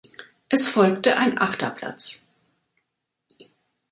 Es 0.49 0.67
folgte 0.67 1.17
ein 1.17 1.37
achter 1.39 1.69
Platz. 1.69 2.27